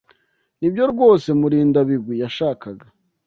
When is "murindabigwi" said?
1.39-2.13